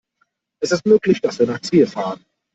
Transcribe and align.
Es 0.63 0.71
ist 0.71 0.87
möglich, 0.87 1.21
dass 1.21 1.37
wir 1.37 1.45
nach 1.45 1.59
Trier 1.59 1.85
fahren 1.87 2.25